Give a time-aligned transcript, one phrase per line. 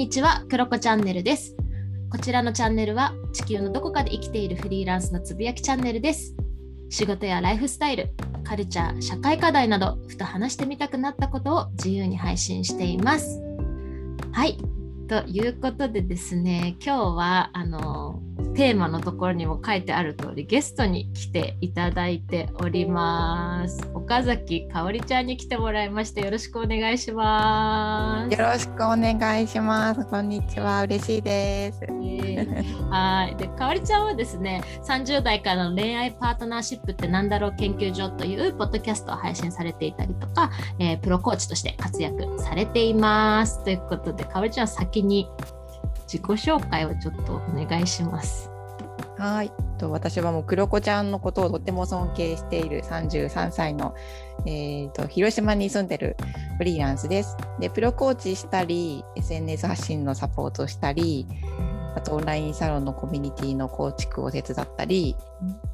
[0.00, 1.54] にちは、クロコチャンネルです。
[2.08, 6.34] こちらのチャンネルは地球のどこかで生きているフリーランスのつぶやきチャンネルです。
[6.88, 8.08] 仕事やライフスタイル、
[8.42, 13.42] カルチャー、社会課題など、ふと話してみたくなったことを自由に配信しています。
[14.32, 14.56] はい。
[15.06, 18.22] ということでですね、今日はあの
[18.54, 23.88] テーマのところにも書いてある通りゲストに来ていただいております。
[23.94, 28.36] 岡崎かおりちゃんに来てもらいましてよろしくお願いします。
[28.36, 30.04] よろしくお願いします。
[30.04, 31.80] こんにちは、嬉しいです。
[32.90, 33.36] はい。
[33.36, 43.62] で、かおりちゃんはですね、30代からの恋愛パートナーシップってなんだろう研究所というポッドキャストを配信されていたりとか、えープロコーチとして活躍されています。
[43.64, 45.28] ということで、かおりちゃん先に
[46.10, 48.50] 自己紹介をちょっとお願いします。
[49.16, 49.52] はい。
[49.78, 53.94] と私はもう黒子ちゃんのことをとっても尊敬している33歳の、
[54.44, 56.16] えー、と広島に住んでる
[56.58, 57.36] フリーランスです。
[57.60, 61.28] で、プロコーチしたり、SNS 発信のサポートしたり、
[61.94, 65.16] あとオンラインサロンのコミュニティの構築を手伝ったり、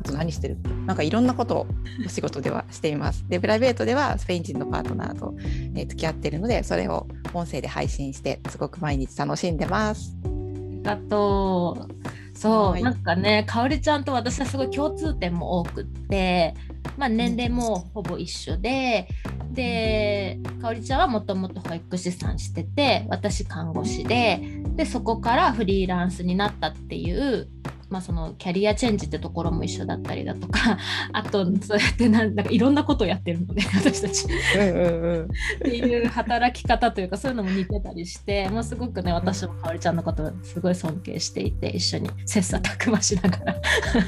[0.01, 0.59] あと何してる？
[0.87, 1.67] なんかいろんなことを
[2.05, 3.29] お仕事ではしています。
[3.29, 5.35] で、プライベートではスペイン人のパートナーと、
[5.75, 10.17] えー付き合ってるので、それを音声で配信して、すごく毎日楽しんでます。
[10.25, 11.97] ありがとう。
[12.37, 16.55] そう、はいなんかね、かおりちゃんと私はすごい共通点も多くって、
[16.99, 19.09] まあ、年齢もほぼ一緒で、
[19.57, 27.49] で、かおりちゃんはもともと保育士さんしてて、私看護師で、で、そこからフリーランスになったっていう、
[27.89, 30.79] まあ、そのキャリアチェンジってところも一緒だったりだとか、
[31.13, 34.27] あと、そうやってなんなんかいろんなことをやってるので、 私たち。
[34.59, 35.25] うんうんうん。
[35.25, 35.29] っ
[35.63, 43.57] ていう働き方というかそういうのも似てたりしてもうすごくね私もかおりちゃんのことをすごい尊敬していて一緒に切磋琢磨しながら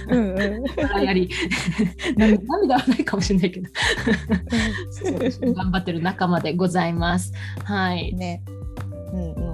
[0.08, 0.64] うんう
[1.00, 1.04] ん。
[1.04, 1.30] やり
[2.16, 3.70] 涙涙はないかもしれないけど
[5.54, 7.32] 頑張ってる仲間でございます。
[7.64, 8.42] はい、ね。
[9.12, 9.47] うんうん。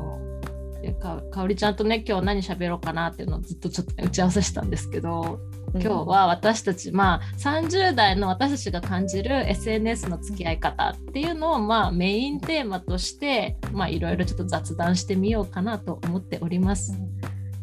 [1.04, 5.38] でかかおりちゃんとね今日何喋ろうかなっていうのをずっとちょっとね打ち合わせしたんですけど
[5.74, 16.92] 今日は私たち、まあ、30代の私たちが感じる SNS の付き合い方っていうのを、まあ、メインテーマとして、まあ、いろいろちょっと雑談してみようかなと思っております。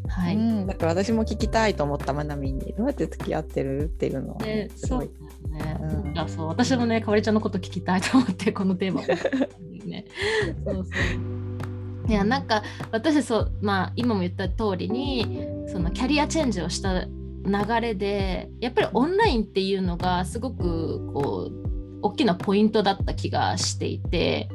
[0.09, 0.35] はい。
[0.35, 5.51] うん、だから私も聞きたいと思ったまなみんにどうやって付き合ってるっていうのはで、すごいそう。
[5.55, 5.77] ね。
[5.79, 9.03] うんなんかそう、私もね、かおりちゃんのこと聞きたいと思って、このテーマ
[9.87, 10.03] ね。
[10.65, 10.85] そうそう。
[12.11, 12.61] いや、なんか、
[12.91, 17.09] 私そう、まあ、今も言った通りに、そのキャリアチェンジをした流
[17.81, 24.49] れで、やっぱりオンラインっていうのがすごく、こう、大きなポイントだった気がしていて、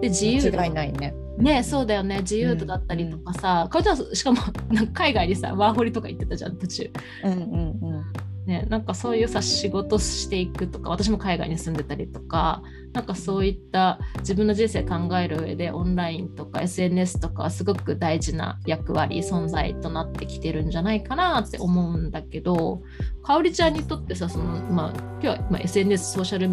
[0.00, 1.14] で、自由度間違いないね。
[1.38, 4.38] ねそうだよね自由度だったりとかさ、かおりちゃんしかも
[4.72, 6.90] なんか海外にさワーホリとか行ってたじゃん途中。
[7.24, 8.04] うんうんうん。
[8.46, 12.62] ね、なんかそういうさ仕事していくとか私も海外に住んでたりとか
[12.92, 22.82] なんかそういった自分の人生考える上でオンラインとか SNS とかはすごく大事な役割存在となってきてるんじゃないかなって思うんだけど
[23.24, 26.50] かおりちゃんにとってさその、まあ、今日は、まあ、SNS ソーシャル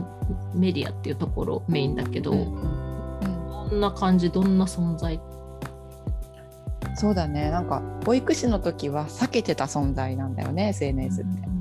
[0.55, 2.83] メディアっていうところメインだけど、うん。
[3.69, 5.19] どんな感じどんな存在
[6.95, 7.49] そうだね。
[7.49, 11.53] なんか保育士の時は避けてた存在なんだよね、SNS って。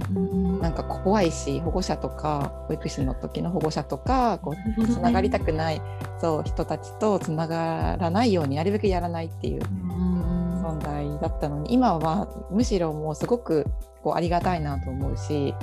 [0.60, 5.82] なんか怖いし、保護者とか保育士の時の保護者とかこうつながりたくない
[6.20, 9.62] そう人たちとつながらないようになるべくやらないっていう
[10.62, 13.66] 存在だったのに今はむしろもうすごく
[14.02, 15.54] こうありがたいなと思うし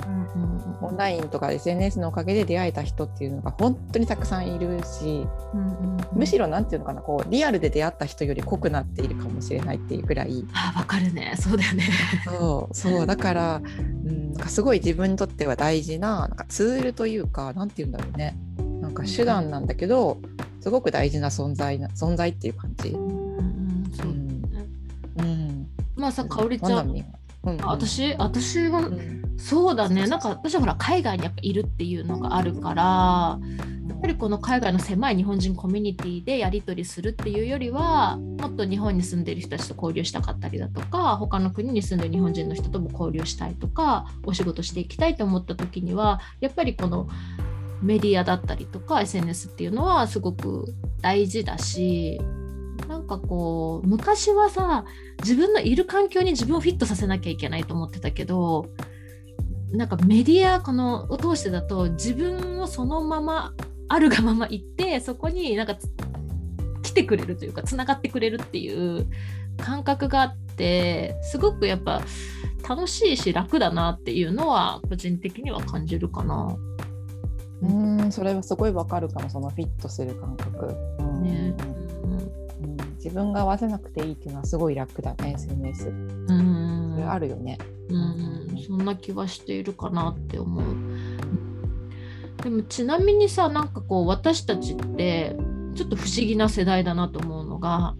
[0.80, 5.26] オンラインとか SNS のおかげで出会えた人っていうのが本当にたくさんいるし
[6.12, 10.44] むしろなんていうのかなこうリアルで出会った人より濃くなっているかもしれないっていうぐらい。
[10.54, 11.34] あわかるね。
[11.38, 11.84] そうだよね。
[12.24, 18.36] そうそうだから、うん、なんかすごい自分にとっては大事ななんかツールというかなんていうんだろうね。
[18.80, 20.18] なんか手段なんだけど
[20.60, 22.92] すごく大事な存在な存在っていう感じ。
[22.92, 24.42] そううん。
[25.18, 29.20] うん、まあさかおりちゃんうん私私はうん。
[29.40, 30.06] そうだね。
[30.06, 33.38] なんか私はほら海外にやっぱいるっていうのがあるから
[33.88, 47.08] やっぱりこの海外の狭い日本人コミュニティでやり取りするっていうよりはもっと日本に住んでる人たちと交流したかったりだとか他の国に住んでる日本人の人とも交流したいとかお仕事していきたいと思った時にはやっぱりこの
[47.82, 52.20] メディアだったりとか SNS っていうのはすごく大事だし
[52.88, 54.84] なんかこう昔はさ
[55.22, 58.70] 自分のいる環境に自分をフィットさせなきゃいけないと思ってたけど
[59.72, 63.54] なんかメディアこのを通してだと自分をそのまま
[63.88, 65.88] あるがまま行ってそこになんかつ
[66.82, 69.06] 来てくれるというかつながってくれるっていう
[69.58, 72.00] 感覚があってすごくやっぱ
[72.68, 76.56] 楽しいし楽だなっていうのは個人的には感じるかな。
[77.62, 80.74] うんそれはすごいわかるかもそのフィットする感覚。
[80.98, 81.89] うんねうん
[83.02, 85.88] 自分が合わせなくていいっていうのはすごい楽だね SNS。
[85.88, 87.58] うんそれあるよね。
[87.88, 90.64] うん、そんな気はしているかなって思う。
[92.42, 95.36] でもちなみにさなんかこう私たちって
[95.74, 97.94] ちょっと不思議な世代だなと思うのが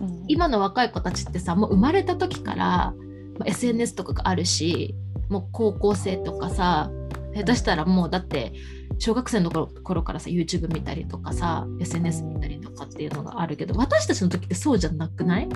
[0.00, 2.94] うん今の若い子たちってさもう生まれた時から、
[3.38, 4.94] まあ SNS とかがあるし
[5.28, 6.90] もう高校生とかさ
[7.34, 8.52] 下手したらもうだって
[8.98, 15.48] 小学生の頃頃からさ YouTube 見たりとかさ SNS 見たりとかっていうのがあるけど私たちの時ってそうじゃなくない？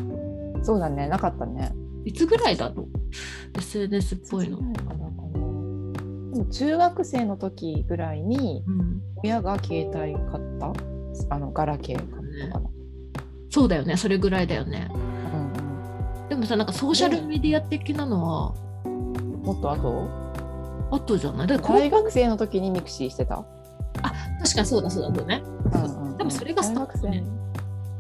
[0.62, 1.08] そうだね。
[1.08, 1.72] なかったね。
[2.04, 2.88] いつぐらいだろう
[3.58, 4.60] ？SNS っぽいの。
[6.50, 9.02] 中学生の時ぐらいにうん。
[9.24, 10.72] 親が携帯買った？
[11.34, 12.10] あのガラケー買っ
[12.48, 12.70] たかな。
[13.50, 13.96] そうだよね。
[13.96, 14.88] それぐらいだよね。
[14.92, 15.08] うん
[16.28, 18.54] でもさなんかソーシャルメディア的なのは？
[18.84, 20.08] うん、もっと後？
[20.90, 21.46] 後じゃない？
[21.46, 23.44] 大学生の時に mixi してた。
[24.42, 25.14] 確かにそうだそうだ。
[25.14, 25.42] そうね
[26.31, 27.25] それがスタートだね。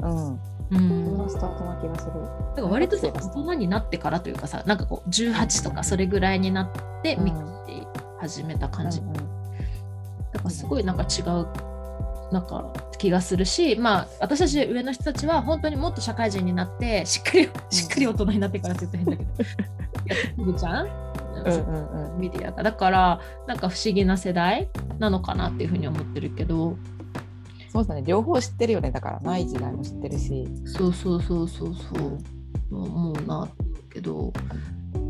[0.00, 0.40] うん、
[0.70, 1.18] うん。
[1.18, 2.12] がスタートな気がする。
[2.12, 7.86] だから割とさ大人になってからというかさなんかこう18とかそれぐらいになってうん mixi
[8.20, 9.14] 始めた感じ、うんうん。
[9.14, 9.20] だ
[10.38, 11.46] からすごいなんか違う
[12.32, 19.44] なんか気がするしまあ私たち上の人たちは本当にもっと社会人になってしっかりしっかり大人になってからって言うと変だけど。
[20.06, 22.20] やってくるじゃん、うんうんうん。
[22.20, 22.62] メディアが。
[22.62, 24.68] だからなんか不思議な世代
[24.98, 26.76] なのかなっていうふうに思ってるけど
[27.84, 28.02] そうだね。
[28.06, 28.90] 両方知ってるよね。
[28.90, 30.46] だからない時代も知ってるし。
[30.64, 32.18] そうそうそうそうそう。
[32.70, 33.48] 思うなと思う
[33.90, 34.32] けど。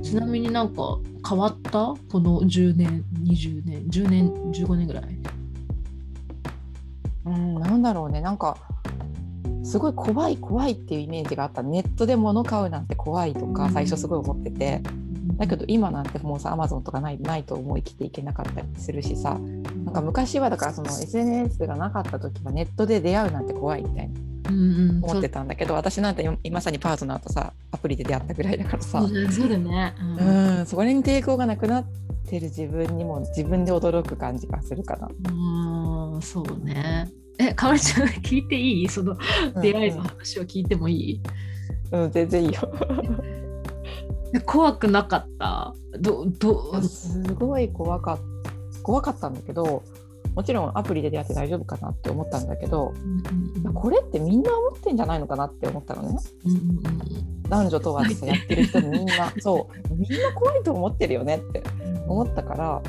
[0.03, 0.99] ちなみになんか
[1.29, 1.95] 変わった？
[2.11, 5.05] この10年20年？10年15年ぐらい？
[7.25, 8.21] うん、なんだろうね。
[8.21, 8.57] なんか
[9.65, 11.63] すごい怖い怖いっていうイメージがあった。
[11.63, 13.73] ネットで物買うなんて怖いとかうん。
[13.73, 14.83] 最初すごい思ってて、
[15.37, 19.39] だけど今なんてもうさアマゾンとかないないと思い切っていけなかったりするしさ。
[19.39, 19.56] なん
[19.97, 24.21] か昔はだからその SNS がなかった時はネットで出会うなんて怖いみたいな
[24.51, 25.05] うんうん。
[25.05, 29.01] 思ってたんだけど私なんて今まさにパートナーとさアプリで出会ったぐらいだからさ。
[29.01, 30.61] そうだそうだね、ううん。
[30.63, 31.85] んそれに抵抗がなくなっ
[32.29, 35.09] てる自分にも自分で驚く感じがするかな。
[35.09, 37.09] うんそうね。
[37.39, 38.89] えかおりちゃん 聞いていい？
[38.89, 39.17] その
[39.61, 41.21] 出会いの話を聞いてもいい、
[41.93, 42.61] うん、うん、全然いいよ。
[44.35, 45.75] え怖くなかった？
[46.01, 48.19] どどすごい怖かっ
[48.87, 49.83] 怖かったんだけど
[50.37, 56.17] もちろんアプリで出会って大丈夫かなって思ったんだけどうんうんこれってみんな思ってんじゃないのかなって思ったのね。
[56.45, 56.81] うんうん
[57.49, 59.33] 男女問わずさやってる人みんな。
[59.39, 59.95] そう。
[59.95, 62.83] みんな怖いと思ってるよねってうん思ったから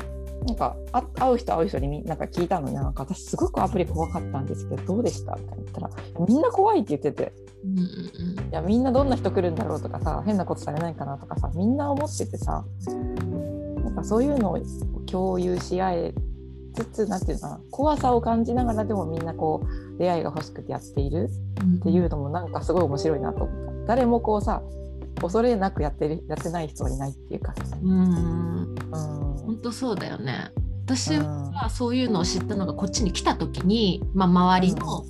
[0.46, 2.74] なんかあ会う人会う人にみなんか聞いたのね。
[2.74, 5.90] なんか私すごくアプリ怖かったんですけどどうでしたみたいな言ったら
[6.28, 7.32] みんな怖いって言ってて。
[8.50, 12.64] いやみんなどんな人来るんだろうとかさ変なことされないかなとかさみんな思っててさ
[13.98, 14.58] かそういうのを
[15.06, 16.14] 共有し合え
[16.74, 21.28] つつなんていうのかな怖さを感じながらでもみんなこう出会いが欲しくてやっている
[21.62, 23.86] うんっていうのもなんかすごい面白いなと思った。
[23.86, 24.62] 誰もこうさ
[25.20, 28.00] 恐れなくやってるやってない人はいないっていうかさ、うん。
[28.00, 28.76] うん。
[29.44, 30.50] 本当そうだよね。
[30.84, 31.50] 私うん。
[31.52, 35.04] はそういうのを知ったのがこっちに来た時に、まあ、周りの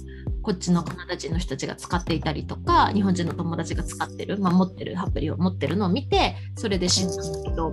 [0.49, 7.71] こっちのカナダ人の人たちが使っていたりとか日本人の友達が使ってる、まあ、持ってるアプリを持ってるのを見てそれで知ったんだけど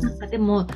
[0.00, 0.68] なんかでも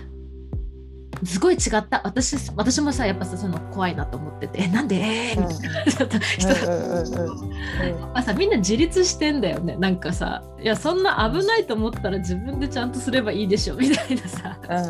[1.23, 2.01] すごい違った。
[2.05, 4.97] 私私もさやっぱさその怖いなと思っててえなんで？
[4.97, 5.47] えー？
[5.47, 5.85] みたいな。
[5.87, 8.01] 人がうんうんうんうん。
[8.01, 9.77] やっぱさみんな自立してんだよね。
[9.77, 14.59] なんかさいやそんな危ないと思ったら自分でちゃんとすればいいでしょみたいなさ。
[14.69, 14.85] うんうん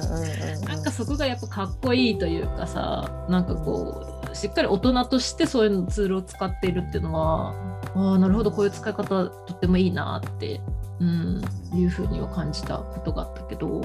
[0.57, 0.65] うん。
[0.65, 7.55] なんかそこがやっぱかっこいいというかさなんかこうしっかり大人としてそういうツールを使っているっていうのは
[7.95, 10.61] ああなるほどこういう使い方とってもいいなって、
[11.01, 13.85] うん、いうふうには感じたことがあったけど、うん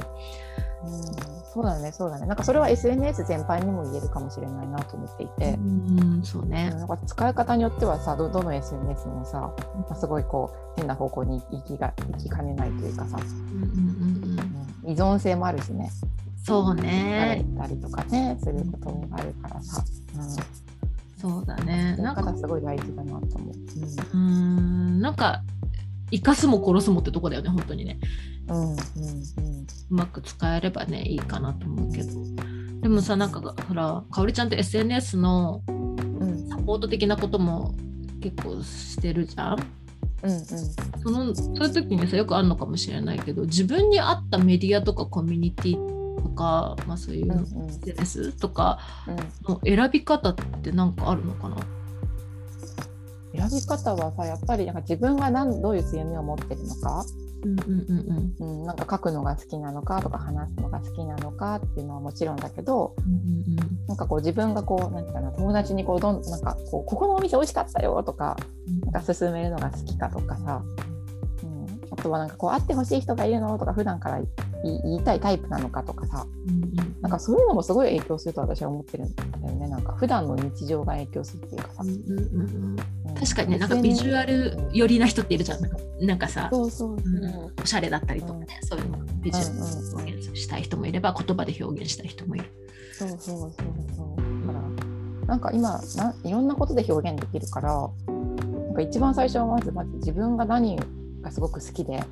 [1.51, 2.27] そうだねそうだね。
[2.27, 6.69] なんかそれは SNS 全般にも言えるかもしれないなと思っていて、うん、そうね。
[6.69, 14.39] なんか使い方によってはさどどの SNS もさ、まあすごいこう変な方向に行きが行きかねないというかさ、うんうんうんうん。
[14.39, 15.91] うん依存性もあるしね
[16.43, 17.45] そう疲れね。
[17.57, 19.83] たりとかねすることもあるからさ、
[20.15, 21.95] うん、そうだね。
[21.97, 23.51] なんか、方すごい大事だなと思う。
[23.51, 25.43] うーん、なんか、
[26.11, 27.99] 生かすも殺すもってとこだよね、本当にね。
[28.47, 28.75] うんうんうんう
[29.95, 32.11] まく使えればね、いいかなと思うけど。
[32.81, 37.75] でもさ、なんか、ほら、かおりちゃんって SNS のうんサポート的なことも
[38.21, 39.57] 結構してるじゃん
[40.23, 49.53] うんうんそのそういう時にさよくあるのかもしれないけど自分に合ったメディアとかコミュニティとか、まあ、そういううん SNS とかうん。
[49.53, 51.57] の選び方って何かあるのかな？
[53.31, 57.05] 選び方はさやっぱりなんか自分が何どういう強みを持ってるのか？
[57.41, 63.55] うんうんうんうん、なんか書くのが好きなのかとか話すのが好きなのかっていうのはもちろんだけどうん
[63.87, 68.35] なんかこう自分がこうなんていうかな友達にこうどんなんかこうここのお店美味しかったよとか
[68.67, 68.81] うん。
[68.91, 70.61] なんか勧めるのが好きかとかさ、
[71.43, 74.19] うん、あとはなんかこう会ってほしい人がいるのとか普段から
[74.63, 76.25] 言いたいタイプなのかとかさ。
[77.01, 79.69] なんかそういうのもすごい影響すると私は思ってるんだよね。
[79.69, 81.83] なんか普段の日常が影響するっていうかさ、
[83.19, 85.59] 確かにねなんかビジュアル寄りな人っているじゃん。
[86.05, 92.45] なんかさ、そうそうそう、うんおしゃれだったりとかね、そういうのビジュアル表現したい人もいれば言葉で表現したい人もいる。
[92.93, 93.51] そうそうそう。
[93.95, 100.77] そうだからなんか今ないろんなことで表現できるからなんか一番最初はまずまず自分が何
[101.21, 102.03] がすごく好きで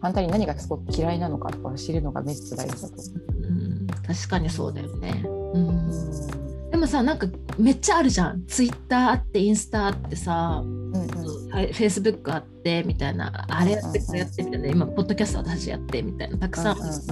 [0.00, 3.52] 反対に何がすごく嫌いなのかとかを知るのがめっちゃ大事だと思う。
[3.52, 5.22] ん、確かにそうだよね。
[5.26, 5.88] うん。
[5.88, 6.70] う。
[6.70, 7.26] でもさなんか
[7.58, 8.44] めっちゃあるじゃん。
[8.46, 11.08] ツイッターあってインスタあってさ、うんうん。
[11.08, 13.46] フェイスブックあってみたいな。
[13.48, 14.68] あれやってこれやってみたいな。
[14.68, 16.38] 今ポッドキャスト私やってみたいな。
[16.38, 16.92] たくさん、うんうんうん。
[16.92, 17.02] さ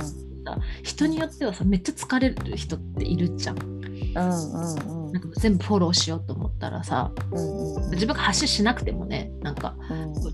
[0.83, 3.59] 人によってはさめっちゃ疲れる人っているじゃん。
[3.59, 5.13] うんうんうん。
[5.13, 9.75] なんか全部フォローしようと思ったらさうんうん自分が発信しなくてもねなんか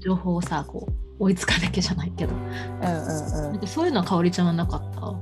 [0.01, 2.35] 情報をさこう追いつかなきゃじゃないけど。
[2.35, 5.15] うんうんなんかそういうのはかおりちゃんはなかった？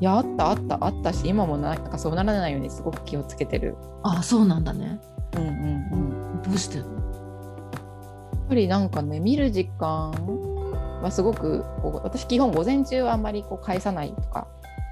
[0.00, 3.76] いやあったあったあったし今もななんかそうならないようにすごく気をつけてる。
[4.02, 5.00] ああそうなんだね。
[5.36, 5.96] うんうんう
[6.38, 6.86] ん、どうしてやっ
[8.48, 10.12] ぱりなんかね見る時間
[11.02, 14.46] はすごくこう私基本午前中はあんまりこう返さないとか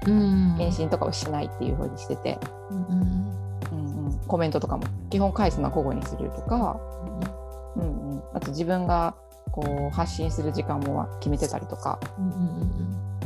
[0.07, 0.55] うん。
[0.57, 2.39] 返信とかをしないっていうふうにしてて、
[2.71, 4.07] うんうん。
[4.07, 6.77] うん、コメントとかも基本返すのは午後にするとか、
[7.75, 9.15] うんうん、あと自分が
[9.53, 12.29] こう発信する時間も決めてたりとか、うん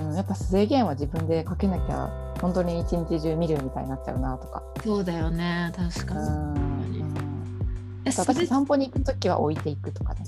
[0.01, 2.09] うんうん、やっぱ制限は自分でかけなきゃ
[2.41, 4.61] 本当に一日中見るみたいになっちゃうなとか。
[4.83, 6.99] そうだよね確かうんに。
[6.99, 7.17] うん
[8.05, 10.23] 私散歩に行く時は置いていくとかね。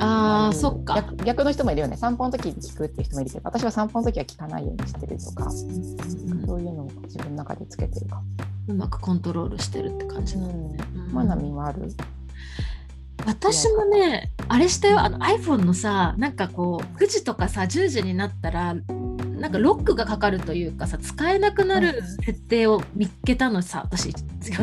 [0.00, 0.94] ああうんそっか。
[0.94, 8.22] 逆逆の人もいるよね散歩の時に聞くっていう人もいるけど私は散歩の時は聞かないようにしてるとか、うんそういうのを自分の中でつけてるか。
[8.68, 10.76] うまくコントロールしてるって感じうなのね。
[10.94, 11.92] ん、うんまなみもある。
[13.26, 15.00] 私もねあれしたよ。
[15.00, 24.12] あの iPhone のさなんかこう9時とかさ10時になったらなんかロックがかかるというかさ使えなくなる設定を見っけたのさ私
[24.42, 24.56] 全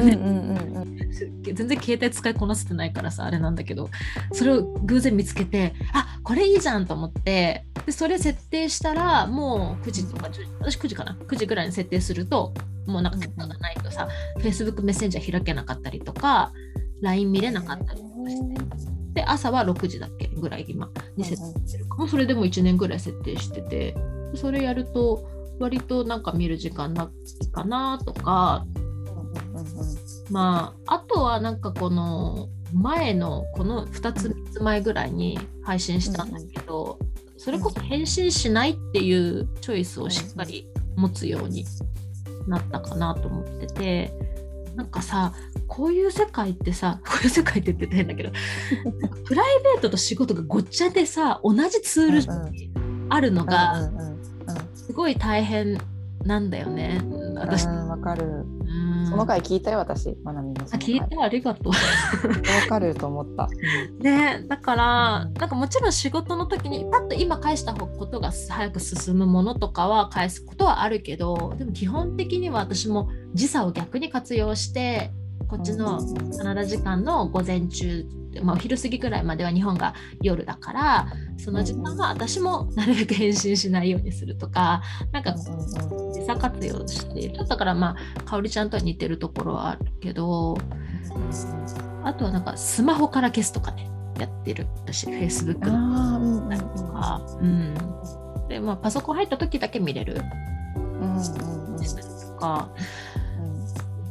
[1.55, 3.89] 然携帯使いこなせてないからさあれなんだけど。
[4.33, 7.65] それを偶然見つけてあこれいいじゃんと思って。
[7.85, 12.53] でそれ設定したらもう9時とか10私9時かな？9時ぐらいに設定すると
[12.85, 14.09] もうなんか許可がないとさ
[14.39, 16.51] Facebook メッセンジャー開けなかったりとか
[17.01, 18.01] LINE 見れなかったり
[19.13, 23.95] で朝は6時だっけぐらい今に設定してるかもうそれでも1年ぐらい設定してて
[24.35, 25.27] それやると
[25.59, 27.09] 割となんか見る時間な
[27.41, 28.65] いかなとか。
[30.29, 36.99] まああとはなんかこの前のこの2つ3つ前ぐらいに配信したんだけど、
[37.37, 41.65] それこそ返信しないっていうチョイスをしっかり持つように
[42.47, 44.13] なったかなと思ってて
[44.77, 45.33] なんかさ
[45.67, 48.31] こういう世界ってさ こういう世界って言って変だけど
[49.25, 52.71] プライベートと仕事がごっちゃでさ同じツールに
[53.09, 53.89] あるのが
[54.75, 55.77] すごい大変
[56.23, 57.01] なんだよね
[57.35, 57.65] 私。
[57.65, 58.25] わかる。
[58.25, 60.77] うんその回聞いたよ私まなみのそあ。
[60.77, 61.71] 聞いてありがとう。
[61.71, 61.75] わ
[62.67, 63.47] かると思った。
[63.99, 75.11] ねだから、うんなんかもちろん仕事の時にパッと今返したことが早く進むものとかは返すことはあるけどでも基本的には私も時差を逆に活用して
[75.47, 75.99] こっちの
[76.37, 78.05] カナダ時間の午前中、
[78.43, 90.57] まあ、お昼過ぎぐらいまでは日本が夜だからその時間は私もなるべく返信しないようにするとかなんか時差活用しているだからまあかおりちゃんとは似てるところはあるけど
[92.03, 93.89] あとはなんかスマホから消すとかね
[94.19, 96.15] やってる私 Facebook あの。
[96.15, 96.59] あうんうんうん。
[96.75, 97.73] とか、うん、
[98.49, 100.21] でまあパソコン入った時だけ見れる。
[100.75, 101.19] うんうん。
[101.19, 101.23] っ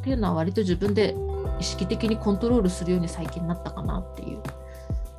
[0.09, 1.17] ていうのは割と自分で
[1.59, 4.43] 意識的にコントロールするように最近なったかなっていう。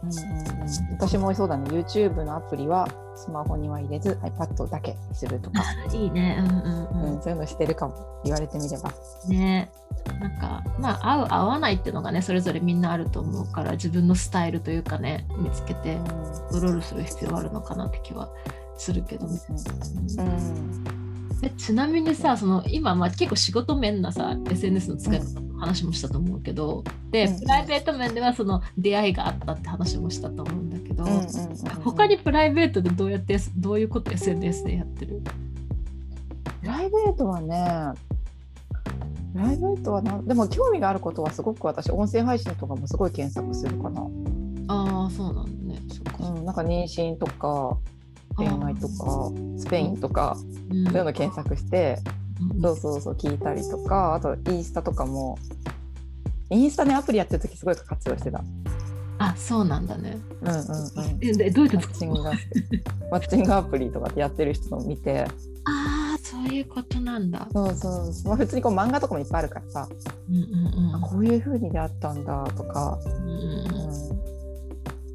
[0.03, 0.11] うん。
[0.11, 0.47] うんうん
[0.91, 1.69] 私もそうだね。
[1.69, 5.63] YouTube のアプリはスマホには入れず iPad だけにするとか、
[5.93, 6.37] いいね。
[6.39, 8.21] うんうんうん、そういうのしてるかも。
[8.23, 8.91] 言われてみれば。
[9.25, 9.29] うん。
[9.31, 9.71] ね。
[10.19, 18.29] なんかまあ合う合わないっていうのがねそれぞれみんなあると思うから自分のスタイルというかね見つけてコントロールする必要があるのかなって気は
[18.77, 19.39] するけど、ね。
[19.49, 20.27] うん。
[20.27, 21.07] うん
[21.43, 27.39] えちなみにさその今、まあ、結構仕事面なさ SNS の使い方の話もしたと思うけど、でうん。
[27.39, 31.27] プライベート面ではその出会いがあったって話もしたと思うんだけど、うんうんうん
[31.83, 35.21] 他にプライベートでどうやってどういうこと SNS でやってる？
[36.61, 37.93] プライベートはね
[39.33, 44.01] プライベートはなでも興味があることはすごく私音声配信とかもすごい検索するかな。
[44.67, 45.81] ああそうなんだね。
[45.87, 47.77] そっか、うん、なんか妊娠とか
[48.35, 50.35] 恋愛とかスペインとか、
[50.69, 50.85] うん。
[50.85, 52.16] そういうの検索して、うん
[52.61, 55.37] そうそうそう聞いたりとかあとインスタとかも
[56.49, 58.43] インスタねアプリやってる時すごい活用してた。
[59.19, 60.17] あそうなんだね。
[60.41, 61.17] うんうんうん。
[61.21, 62.83] えでどうやってマ使ッチングアプリ。
[63.11, 65.21] マッチングアプリとかでやってる人の見て。
[65.65, 67.47] ああそういうことなんだ。
[67.51, 69.89] そうそうまあ、普通にこう漫画とかもいっぱいあるからさ、
[70.29, 74.17] うんうんあこういう風に出会ったんだとか、うんうんうん。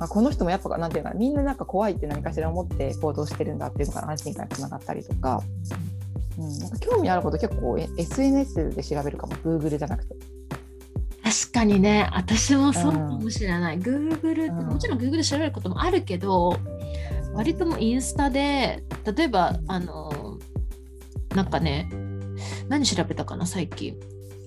[0.01, 5.41] あこの人もやっぱなんていうかみんななんか怖いって何かしら思って行動してるんだっていうのが安心感につながったりとか,、
[6.39, 9.35] うん、なんか興味あること結構え SNS で調べるかも。
[9.37, 10.15] Google じゃなくて。
[11.23, 12.09] 確かにね。
[12.13, 14.67] 私もそうかもしれない、Google うん。
[14.67, 16.59] もちろん Google で調べることもあるけど
[17.33, 20.39] 割ともうインスタで例えばあの
[21.35, 21.89] なんかね
[22.69, 23.99] 何調べたかな最近。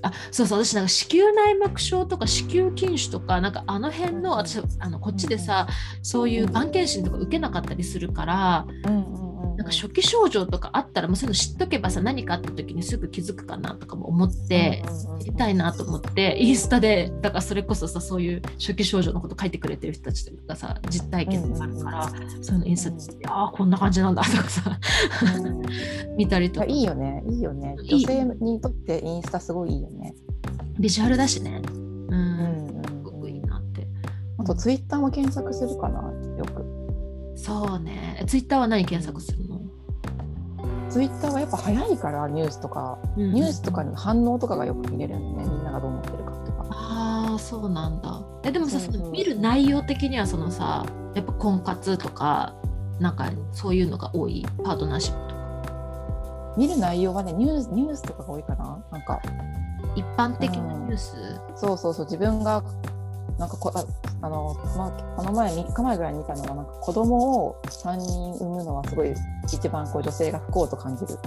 [0.02, 5.68] あそうそう私なんか子宮内膜症とか子宮筋腫とかなんかあの辺の私あのこっちでさ
[6.04, 9.15] そういうがん検診とか受けなかったりするからうんうんうん
[9.66, 9.74] なん。
[9.74, 14.84] か初期症状とかあったらもうそういうの知っとけばさ何かあった時にすぐ気づくかなとかも思って、
[15.22, 22.10] 知りたいなと思ってインスタでだからそれこそさそういう初期症状のこと書いてくれてる人たちとかさ実体験とかあるから、
[22.42, 24.80] そういうのインスタでああこんな感じなんだとかさ
[25.36, 25.62] うん。
[26.18, 26.66] 見たりとか。
[26.66, 27.24] いやいいよね。
[27.28, 27.76] いいよね。
[27.84, 30.14] 女性にとってインスタすごいいいよね。
[30.80, 31.62] ビジュアルだしね。
[31.68, 33.88] うん、うんうんすごくいいなって。
[34.38, 36.02] あとツイッターも検索するかな
[36.38, 36.64] よく。
[37.36, 38.24] そうね。
[38.28, 39.55] ツイッターは何検索するの、
[40.96, 46.66] ツイッターはやっぱ早いからニュースとか、うんニュースとかに反応とかがよく見れるんでねみんながどう思ってるかとか。
[46.70, 48.22] ああそうなんだ。
[48.44, 52.56] えでもさその見る内容的にはそのさやっぱ婚活とか
[53.02, 54.46] なんかそういうのが多い？
[54.64, 56.56] パートナーシップとか。
[56.56, 58.82] 見る内容はねニュースニュースとかが多いかな。
[58.90, 59.22] なんか。
[59.98, 62.06] 一般的なニュース、そうそうそう。
[62.06, 62.64] 自分が
[63.38, 63.86] なんかこあ
[64.22, 69.14] あの、まあ、この前3日前ぐらいに見たのがなんか子供を3人産むのはすごい
[69.44, 71.20] 一番こう女性が不幸と感じる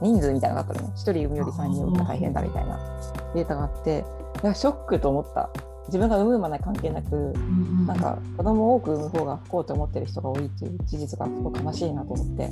[0.00, 0.94] 人数みたいなのがあったのね。
[0.94, 3.00] 1人産むより3人産むのが大変だみたいな
[3.34, 4.04] データがあって
[4.42, 5.50] いやショックと思った。
[5.86, 7.36] 自分が産むまで関係なくうんう
[7.84, 7.86] ん。
[7.86, 12.50] なんか子供を多く産む方が不幸と思ってる人が多いっていう事実がすごく悲しいなと思って。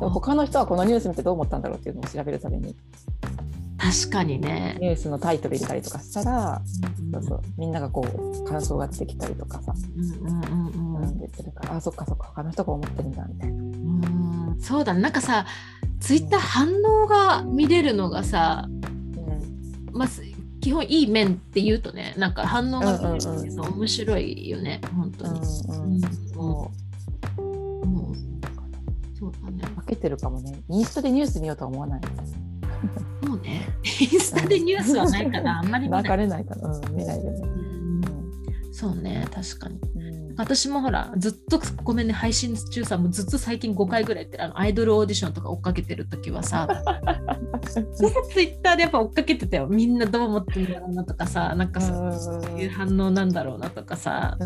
[0.00, 2.74] 他の人はこのニュース見てどう思ったんだろうっていうのを調べるために
[3.84, 4.78] 確かにね。
[4.80, 6.62] ニュースのタイトル入れたりとかしたら
[7.12, 7.42] そうそう。
[7.58, 11.02] みんながこう感想が出てきたりとかさ、うんうんうんうん。
[11.02, 13.56] うん、でするからあそっかそっか他の人が思ってるんだみたいな。
[13.56, 13.58] う
[14.54, 14.56] ん。
[14.58, 15.02] そうだね。
[15.02, 15.44] なんかさ
[16.00, 18.68] ツイッター反応が見れるのがさ、
[19.92, 20.22] まあ、す
[20.62, 24.80] 基本いい面って言うとねなんか反応が見れるっていうの面白いよね。
[24.96, 25.92] 本当に、うんうん。
[25.92, 26.00] うん。
[29.18, 29.32] そう。
[29.44, 29.62] だね。
[29.76, 30.58] 分けてるかもね。
[30.70, 32.00] インスタでニュース見ようとは思わない
[33.44, 33.68] ね。
[34.00, 38.74] インスタでニュースはないからあんまり見ない、流れないから、うん、見ないでね、うん。
[38.74, 39.78] そうね確かに。
[39.96, 40.24] うん。
[40.36, 46.66] 私もほらずっとごめんね配信中さもうずっと最近5回ぐらいやってるあのアイドルオーディションとか追っかけてる時はさ
[47.62, 47.80] ツ
[48.42, 51.92] イッターでやっぱ追っかけてたよみんなどう思ってるんだろうなとかさなんかそ
[52.56, 54.36] ういう反応なんだろうなとかさ。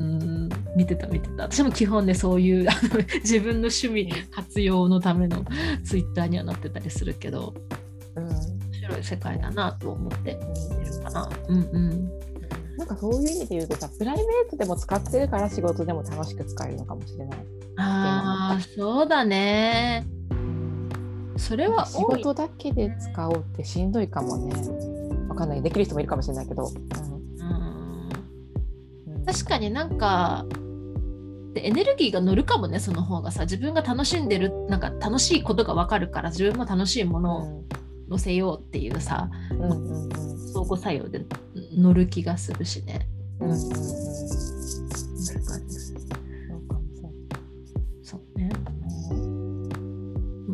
[0.00, 1.44] うん見てた見てた。
[1.44, 5.44] 私も基本ねそういうあの自分の趣味活用のための
[5.84, 7.54] ツイッターにはなってたりするけど
[8.92, 10.38] 白い世界だなと思って
[10.70, 11.30] 見てるかな。
[11.48, 12.10] うんうん。
[12.76, 17.38] なんかそういう意味で言うとさプライベートでも使ってるから仕事でも楽しく使えるのかもしれない。
[17.76, 20.06] ああそうだね。
[21.36, 24.54] それは仕事だけで使おうってしんどいかもね。
[25.28, 25.62] わかんない。
[25.62, 26.66] できる人もいるかもしれないけど。
[26.66, 28.10] うん。
[29.14, 29.24] うん。
[29.24, 30.44] 確かになんか
[31.54, 33.42] でエネルギーが乗るかもねその方がさ。
[33.42, 37.64] 自分が楽しんでるなんか楽しいことが分かるから自分も楽しいものを
[38.12, 40.04] 乗せようっていうさうんうんうん。
[40.04, 41.24] うん相互作用で
[41.74, 43.08] 乗る気がするしね。
[43.40, 43.62] うんうんうん。
[43.70, 43.78] 確
[45.46, 45.64] かに。
[48.02, 48.50] そうね。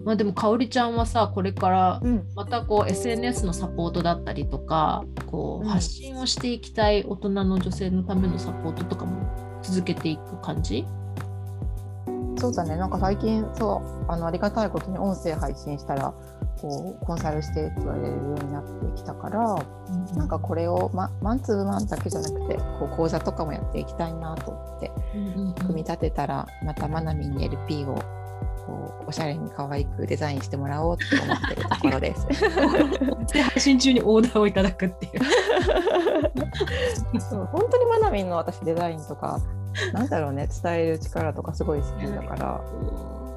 [0.04, 2.24] まあでもかおりちゃんはさこれからうん。
[2.36, 5.68] またこう SNS のサポートだったりとかこううん。
[5.68, 10.84] 発信をしていきたい大人の女性のためのサポートとかも続けていく感じ？
[12.38, 16.14] そうだね、なんか最近、そう、あのありがたいことに音声配信したら、
[16.61, 19.64] こうコンサルしてって言われるようになってきたから、
[20.16, 27.94] なんかこれを、ま、マンツーマンだけじゃなくて、こう講座とかもやっていきたいなと思って、うんうんうん組み立てたら、またまなみんに LP を
[28.66, 32.27] こうおしゃれに可愛くデザインしてもらおうって思ってるところです。
[33.33, 35.20] で配信中にオーダーをいただくっていう。
[37.20, 39.40] そう本当にまなみんの私デザインとか、
[39.92, 42.60] なんだろうね、伝える力とかすごい好きだから、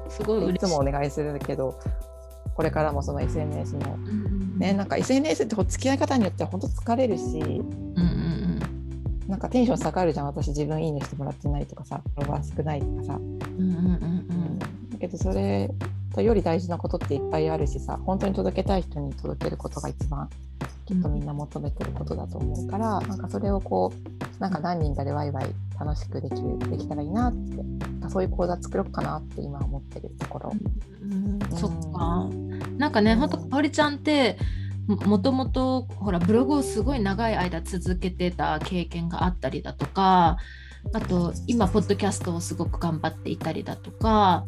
[0.08, 0.58] すごいい。
[0.58, 1.78] つもお願いするけど、
[2.54, 4.08] これからもその SNS のうんう
[4.56, 8.42] んね、なんか SNS って付き合い方によっては本当疲れるし、うんうん
[9.28, 15.70] なんかテンション下がるじゃん私自分いいねしてもらってないとかさフォロワー少ないとかさ、うんうんうんだけどそれ
[16.18, 20.28] より大事なことっていっぱいあるしさ本当に届けたい人に届けることが一番
[20.84, 25.46] きっとみんな求めてることだと思うから、なんかそれをこうなんか何人かでワイワイ
[25.84, 30.52] 楽しくできるできたらいいなってそういう講座作ろうかなって今思ってるところ。
[31.02, 32.28] うんうんそっか
[32.78, 34.38] なんかねほんとかおりちゃんって
[34.86, 40.38] ももともとほらブログをすごい長い間続けてた経験があったりだとか
[40.92, 44.44] あと今ポッドキャストをすごく頑張っていたりだとか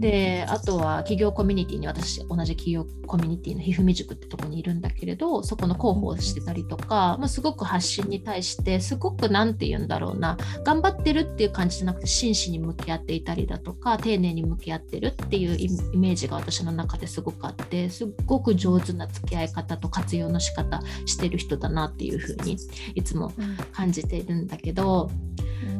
[0.00, 22.56] であとは企業コミュニティに私同じ企業コミュニティのひふみ塾ってとこにいるんだけれどそこの広報をしてたりとか、まあ、すごく発信に対してすごく何て言うんだろうな頑張ってるっていう感じじゃなくて真摯に向き合っていたりだとか丁寧に向き合ってるっていうイイメージが私の中ですごくあってすっごく上手な付き合い方と活用の仕方してる人だなっていうふうに
[22.94, 23.32] いつも
[23.72, 25.10] 感じているんだけど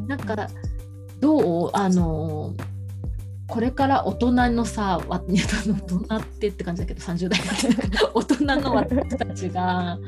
[0.06, 0.48] なんか
[1.20, 2.54] どうあの
[3.50, 9.98] これから大人のさわ 大人ってって感じだけど30代だ 大人の私たちが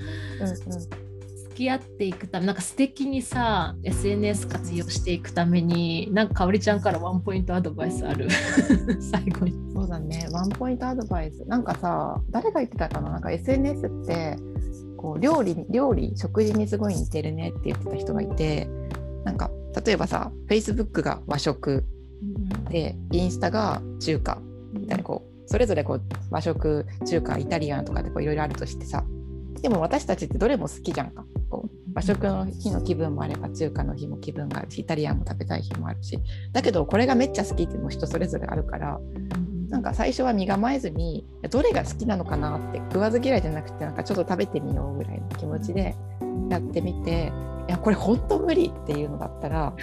[1.53, 8.29] 付き合っていくためなんか素敵にさ SNS 活用していくためになんかかおりちゃんからワンポイントアドバイスある。
[9.01, 9.53] 最後に。
[9.75, 11.45] そうだね、ワンポイントアドバイス。
[11.47, 14.37] なんかさ、誰が言ってたかな、なんか SNS って、
[14.97, 18.69] こう料理に、料理、食事にすごい似てるねって言ってた人がいて、
[19.25, 19.51] なんか、
[19.85, 21.85] 例えばさ、Facebook が和食
[22.71, 24.39] で、インスタが中華。
[24.73, 29.05] みたいな、こう、それぞれこう和食、中華、イタリアンとかってこういろいろあるとしてさ、
[29.61, 31.25] でも私たちってどれも好きじゃんか。
[31.51, 36.19] こう和食の日の気分もあれば中華の日も気分があるしイタリアンも食べたい日もあるし。
[36.53, 38.99] だけどこれがめっちゃ好きっていうのも人それぞれあるから
[39.69, 45.95] なんか最初は身構えずにどれが好きなのかなって食わず嫌いじゃなくてなんかちょっと食べてみようぐらいの気持ちで
[46.49, 47.31] やってみて
[47.69, 49.77] いやこれ本当無理っていうのだったらも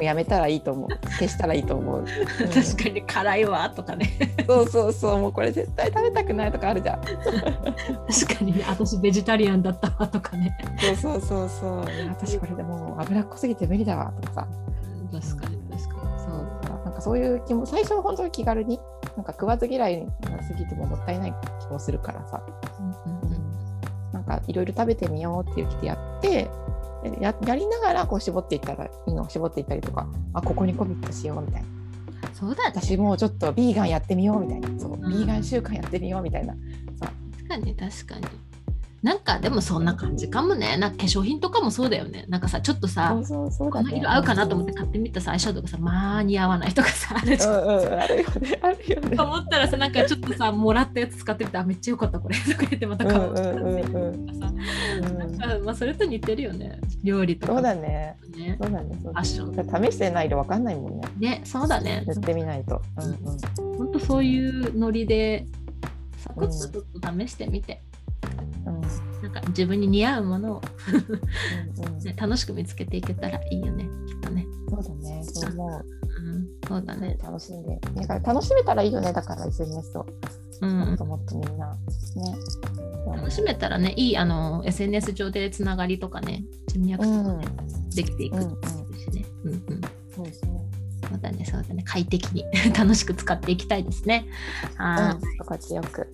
[0.00, 0.88] うやめたらいいと思う。
[1.18, 2.06] 消したらいいと思う、うん。
[2.06, 4.16] 確かに辛いわとかね。
[4.46, 5.18] そうそうそう。
[5.18, 7.00] もうこれ絶対食べたくないとかあるじゃん。
[7.02, 7.12] 確
[8.38, 10.56] かに私ベジタリアンだったわとかね。
[10.78, 11.84] そうそうそうそう。
[12.08, 14.48] 私これでもう脂っこすぎて無理だわとかさ。
[15.12, 16.20] 確かに確かに。
[16.20, 18.78] そうなんかそういう気も最初は本当に気軽に
[19.16, 22.42] なんか食わず嫌いが過ぎてももったいない気もするからさ。
[24.12, 26.48] なんかいろいろ食べてみようっていう気でやってで
[27.20, 29.22] ややりながらこう絞っていったらいいの？
[29.22, 30.06] を絞っていったりとか。
[30.32, 31.68] あここにコミットしようみたいな。
[32.32, 32.72] そうだね。
[32.74, 34.68] 私もうちょっとビーガンやってみようみたいな。
[34.80, 35.00] そう、ん。
[35.00, 36.54] ビーガン習慣やってみようみたいな。
[37.00, 38.26] 確かに確かに。
[39.02, 40.78] なんかでもそんな感じかもね。
[40.78, 42.24] なんか化粧品とかもそうだよね。
[42.30, 47.52] なんかさちょっとさそうそうそうこの色合うかなと思って買ってみたさアイシャドウがさまあ似合わないとかさあるじゃん。
[47.52, 48.58] うんうんあるよね。
[48.62, 49.14] あるよね。
[49.14, 52.36] と思ったらさなんかちょっとさもらったやつ使ってみてあめっちゃ良かったこれ。
[52.38, 53.20] とか言ってまた買う。
[53.20, 55.13] とかさうんうんうんうん
[55.64, 56.78] まあそれと似てるよね。
[57.02, 57.54] 料理とか。
[57.54, 58.16] そうだね。
[58.36, 58.56] ね。
[58.60, 59.80] そうだねそうだファッション。
[59.80, 61.08] ね試してないと分かんないもんね。
[61.18, 62.04] ねそうだね。
[62.06, 63.78] 塗ってみないと、うんうん。
[63.78, 65.46] ほんとそういうノリで
[66.18, 67.82] サクッとちょっと試してみて、
[68.66, 68.80] うん。
[69.22, 71.98] なんか自分に似合うものを、うんうん。
[72.04, 75.22] ね、楽しく見つけていけたらいいよねきっとね、そうだね。
[75.24, 75.86] そう思う。
[76.02, 76.03] うん、
[76.66, 77.16] そうだね。
[77.22, 77.78] 楽しんで。
[77.94, 80.06] だから楽しめたらいいよねだから SNS を。
[80.60, 80.78] うん。
[80.80, 81.72] もっともっとみんな。
[81.72, 81.78] ね。
[83.06, 87.46] 楽しめたらねいいあの SNS 上でつながりとかね人脈とかね、
[87.94, 88.48] できていくうんうん
[88.98, 89.80] しね、うんうん、
[90.14, 90.74] そうそう
[91.08, 91.82] そうだねそうだね。
[91.86, 92.44] 快適に
[92.76, 94.26] 楽しく使っていきたいですね。
[94.76, 95.38] はうん。
[95.38, 96.02] 心地よく。
[96.02, 96.13] い、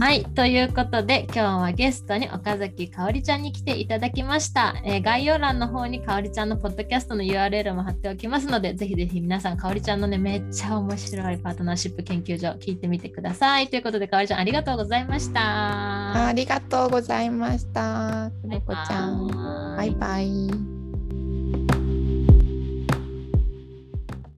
[0.00, 18.30] はい、ということで今日はゲストに岡崎かおりちゃんに来ていただきました、えー概要欄の方にかおりちゃんのポッドキャストの URL も貼っておきますのでぜひぜひ皆さんかおりちゃんのねめっちゃ面白いパートナーシップ研究所聞いてみてくださいということでかおりちゃんありがとうございましたありがとうございました。
[18.42, 19.76] ともこちゃん。
[19.76, 20.69] バイバイ。